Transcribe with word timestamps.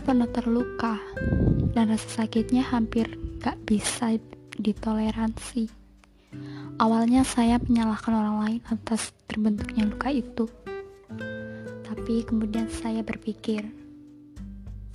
pernah 0.00 0.24
terluka 0.32 0.96
dan 1.76 1.92
rasa 1.92 2.24
sakitnya 2.24 2.64
hampir 2.64 3.04
gak 3.44 3.60
bisa 3.68 4.16
ditoleransi. 4.56 5.68
Awalnya 6.80 7.20
saya 7.20 7.60
menyalahkan 7.60 8.16
orang 8.16 8.36
lain 8.40 8.60
atas 8.72 9.12
terbentuknya 9.28 9.84
luka 9.84 10.08
itu. 10.08 10.48
Tapi 11.84 12.24
kemudian 12.24 12.72
saya 12.72 13.04
berpikir, 13.04 13.68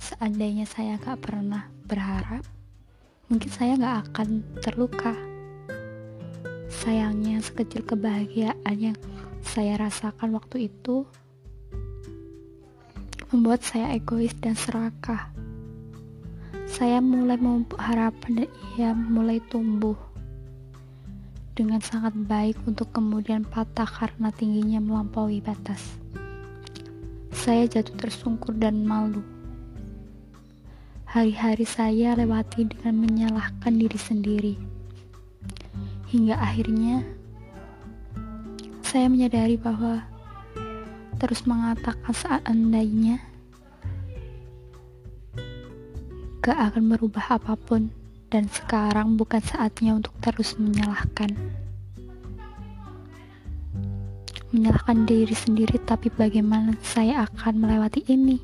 seandainya 0.02 0.66
saya 0.66 0.98
gak 0.98 1.22
pernah 1.22 1.70
berharap, 1.86 2.42
mungkin 3.30 3.50
saya 3.54 3.78
gak 3.78 4.10
akan 4.10 4.42
terluka. 4.58 5.14
Sayangnya 6.66 7.38
sekecil 7.46 7.86
kebahagiaan 7.86 8.74
yang 8.74 8.98
saya 9.38 9.78
rasakan 9.78 10.34
waktu 10.34 10.66
itu 10.66 11.06
membuat 13.34 13.66
saya 13.66 13.90
egois 13.98 14.30
dan 14.38 14.54
serakah. 14.54 15.34
Saya 16.70 17.02
mulai 17.02 17.34
memupuk 17.34 17.82
harapan 17.82 18.46
dan 18.46 18.50
ia 18.78 18.94
mulai 18.94 19.42
tumbuh 19.50 19.98
dengan 21.58 21.82
sangat 21.82 22.14
baik 22.14 22.54
untuk 22.62 22.94
kemudian 22.94 23.42
patah 23.42 23.90
karena 23.90 24.30
tingginya 24.30 24.78
melampaui 24.78 25.42
batas. 25.42 25.98
Saya 27.34 27.66
jatuh 27.66 27.98
tersungkur 27.98 28.54
dan 28.54 28.86
malu. 28.86 29.26
Hari-hari 31.10 31.66
saya 31.66 32.14
lewati 32.14 32.70
dengan 32.70 33.02
menyalahkan 33.02 33.74
diri 33.74 33.98
sendiri. 33.98 34.54
Hingga 36.14 36.38
akhirnya 36.38 37.02
saya 38.86 39.10
menyadari 39.10 39.58
bahwa 39.58 40.13
terus 41.24 41.48
mengatakan 41.48 42.12
seandainya 42.12 43.16
gak 46.44 46.76
akan 46.76 46.92
merubah 46.92 47.40
apa 47.40 47.56
pun. 47.56 47.88
Dan 48.28 48.52
sekarang 48.52 49.16
bukan 49.16 49.40
saatnya 49.40 49.96
untuk 49.96 50.12
terus 50.20 50.60
menyalahkan. 50.60 51.32
Menyalahkan 54.52 55.08
diri 55.08 55.32
sendiri 55.32 55.80
tapi 55.80 56.12
bagaimana 56.12 56.76
saya 56.84 57.24
akan 57.24 57.64
melewati 57.64 58.04
ini? 58.12 58.36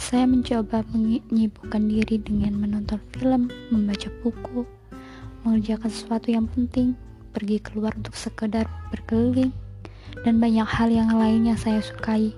Saya 0.00 0.24
mencoba 0.24 0.80
menyibukkan 0.94 1.82
diri 1.92 2.16
dengan 2.24 2.56
menonton 2.56 3.02
film, 3.12 3.52
membaca 3.68 4.08
buku, 4.24 4.64
mengerjakan 5.44 5.90
sesuatu 5.92 6.32
yang 6.32 6.48
penting, 6.48 6.96
pergi 7.34 7.58
keluar 7.58 7.92
untuk 7.98 8.14
sekedar 8.14 8.70
berkeliling, 8.94 9.50
dan 10.22 10.38
banyak 10.38 10.68
hal 10.68 10.88
yang 10.92 11.10
lain 11.10 11.50
yang 11.50 11.58
saya 11.58 11.82
sukai. 11.82 12.30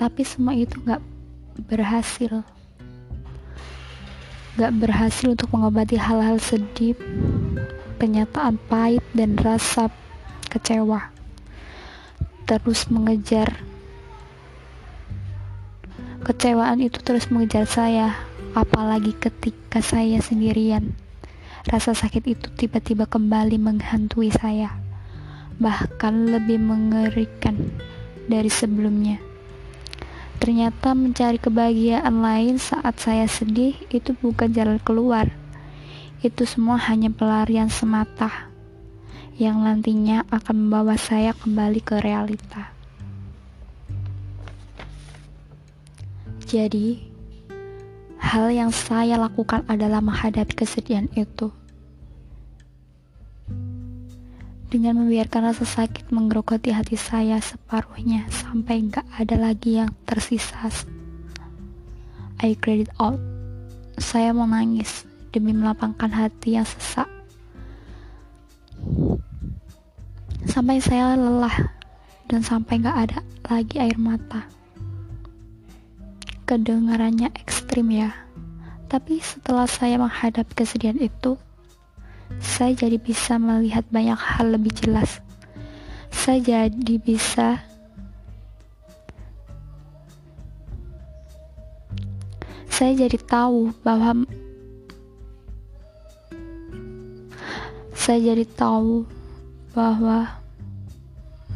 Tapi 0.00 0.22
semua 0.24 0.56
itu 0.56 0.80
gak 0.88 1.04
berhasil. 1.68 2.40
Gak 4.56 4.72
berhasil 4.80 5.28
untuk 5.36 5.52
mengobati 5.52 6.00
hal-hal 6.00 6.40
sedih, 6.40 6.96
penyataan 8.00 8.56
pahit, 8.72 9.04
dan 9.12 9.36
rasa 9.36 9.92
kecewa. 10.48 11.12
Terus 12.48 12.88
mengejar 12.88 13.52
kecewaan 16.24 16.80
itu 16.80 16.98
terus 17.04 17.28
mengejar 17.28 17.68
saya, 17.68 18.16
apalagi 18.56 19.12
ketika 19.14 19.84
saya 19.84 20.18
sendirian. 20.24 20.96
Rasa 21.68 21.92
sakit 21.92 22.24
itu 22.24 22.48
tiba-tiba 22.56 23.04
kembali 23.04 23.60
menghantui 23.60 24.32
saya 24.32 24.87
bahkan 25.58 26.30
lebih 26.30 26.62
mengerikan 26.62 27.58
dari 28.30 28.46
sebelumnya. 28.46 29.18
Ternyata 30.38 30.94
mencari 30.94 31.42
kebahagiaan 31.42 32.22
lain 32.22 32.62
saat 32.62 33.02
saya 33.02 33.26
sedih 33.26 33.74
itu 33.90 34.14
bukan 34.14 34.54
jalan 34.54 34.78
keluar. 34.78 35.26
Itu 36.22 36.46
semua 36.46 36.78
hanya 36.78 37.10
pelarian 37.10 37.66
semata 37.66 38.48
yang 39.38 39.62
nantinya 39.62 40.26
akan 40.30 40.66
membawa 40.66 40.94
saya 40.94 41.34
kembali 41.34 41.80
ke 41.82 41.98
realita. 42.02 42.70
Jadi, 46.48 47.02
hal 48.18 48.50
yang 48.50 48.70
saya 48.70 49.18
lakukan 49.18 49.66
adalah 49.66 50.00
menghadapi 50.00 50.64
kesedihan 50.64 51.06
itu 51.18 51.50
dengan 54.68 55.00
membiarkan 55.00 55.48
rasa 55.48 55.64
sakit 55.64 56.12
menggerogoti 56.12 56.76
hati 56.76 56.92
saya 57.00 57.40
separuhnya 57.40 58.28
sampai 58.28 58.84
gak 58.92 59.08
ada 59.16 59.40
lagi 59.40 59.80
yang 59.80 59.88
tersisa. 60.04 60.68
I 62.44 62.52
cried 62.52 62.84
it 62.84 62.92
out. 63.00 63.16
Saya 63.96 64.36
menangis 64.36 65.08
demi 65.32 65.56
melapangkan 65.56 66.12
hati 66.12 66.60
yang 66.60 66.68
sesak. 66.68 67.08
Sampai 70.44 70.84
saya 70.84 71.16
lelah 71.16 71.72
dan 72.28 72.44
sampai 72.44 72.84
gak 72.84 72.96
ada 73.08 73.18
lagi 73.48 73.80
air 73.80 73.96
mata. 73.96 74.44
Kedengarannya 76.44 77.32
ekstrim 77.40 77.88
ya, 77.88 78.12
tapi 78.88 79.20
setelah 79.20 79.68
saya 79.68 79.96
menghadapi 80.00 80.52
kesedihan 80.52 80.96
itu, 80.96 81.36
saya 82.36 82.76
jadi 82.76 83.00
bisa 83.00 83.40
melihat 83.40 83.88
banyak 83.88 84.16
hal 84.16 84.52
lebih 84.52 84.72
jelas. 84.76 85.24
Saya 86.12 86.40
jadi 86.44 86.94
bisa 87.00 87.64
saya 92.78 92.94
jadi 92.94 93.18
tahu 93.18 93.74
bahwa 93.82 94.22
saya 97.90 98.32
jadi 98.32 98.46
tahu 98.54 99.02
bahwa 99.74 100.38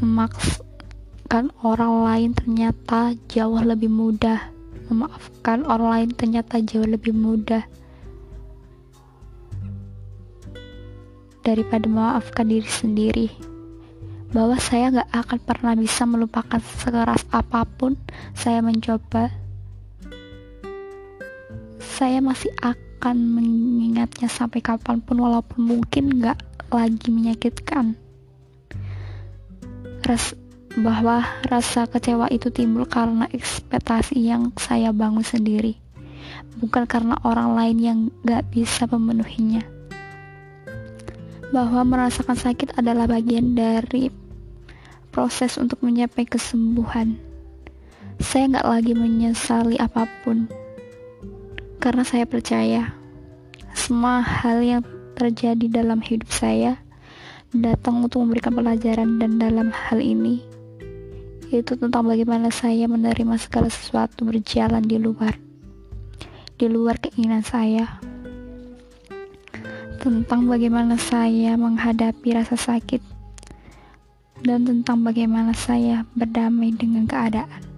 memaafkan 0.03 1.55
orang 1.63 1.95
lain 2.03 2.31
ternyata 2.35 3.15
jauh 3.31 3.63
lebih 3.63 3.87
mudah 3.87 4.51
memaafkan 4.91 5.63
orang 5.65 5.89
lain 5.95 6.11
ternyata 6.13 6.59
jauh 6.59 6.85
lebih 6.85 7.15
mudah 7.15 7.65
daripada 11.43 11.85
memaafkan 11.91 12.49
diri 12.49 12.71
sendiri. 12.71 13.29
Bahwa 14.33 14.57
saya 14.57 15.03
gak 15.03 15.11
akan 15.13 15.39
pernah 15.45 15.75
bisa 15.77 16.09
melupakan 16.09 16.63
sekeras 16.81 17.29
apa 17.29 17.69
pun 17.69 17.99
saya 18.33 18.65
mencoba. 18.65 19.29
Saya 21.83 22.25
masih 22.25 22.49
akan 22.65 23.17
mengingatnya 23.37 24.33
sampai 24.33 24.65
kapan 24.65 25.05
pun 25.05 25.21
walaupun 25.21 25.61
mungkin 25.61 26.23
gak 26.23 26.41
lagi 26.73 27.13
menyakitkan. 27.13 27.99
Ras 30.03 30.33
bahwa 30.73 31.21
rasa 31.45 31.85
kecewa 31.85 32.33
itu 32.33 32.49
timbul 32.49 32.89
karena 32.89 33.29
ekspektasi 33.29 34.17
yang 34.17 34.57
saya 34.57 34.89
bangun 34.89 35.21
sendiri 35.21 35.77
bukan 36.59 36.85
karena 36.89 37.17
orang 37.27 37.53
lain 37.57 37.79
yang 37.79 37.99
gak 38.25 38.49
bisa 38.49 38.89
memenuhinya 38.89 39.82
bahwa 41.53 41.85
merasakan 41.85 42.35
sakit 42.35 42.81
adalah 42.81 43.05
bagian 43.05 43.53
dari 43.53 44.09
proses 45.13 45.61
untuk 45.61 45.85
mencapai 45.85 46.25
kesembuhan. 46.25 47.21
Saya 48.17 48.49
nggak 48.57 48.69
lagi 48.69 48.93
menyesali 48.97 49.77
apa 49.77 50.09
pun, 50.25 50.49
karena 51.77 52.03
saya 52.03 52.25
percaya 52.25 52.97
semua 53.77 54.25
hal 54.25 54.65
yang 54.65 54.83
terjadi 55.13 55.69
dalam 55.69 56.01
hidup 56.01 56.33
saya 56.33 56.81
datang 57.53 58.01
untuk 58.01 58.25
memberikan 58.25 58.57
pelajaran 58.57 59.21
dan 59.21 59.37
dalam 59.37 59.69
hal 59.69 60.01
ini 60.01 60.41
itu 61.53 61.77
tentang 61.77 62.09
bagaimana 62.09 62.49
saya 62.49 62.89
menerima 62.89 63.37
segala 63.37 63.69
sesuatu 63.69 64.25
berjalan 64.25 64.81
di 64.81 64.97
luar 64.97 65.37
di 66.57 66.65
luar 66.65 66.97
keinginan 66.97 67.45
saya 67.45 68.01
tentang 70.03 70.51
bagaimana 70.51 70.99
saya 70.99 71.55
menghadapi 71.55 72.35
rasa 72.35 72.59
sakit 72.59 72.99
dan 74.43 74.67
tentang 74.67 75.07
bagaimana 75.07 75.55
saya 75.55 76.03
berdamai 76.19 76.75
dengan 76.75 77.07
keadaan. 77.07 77.72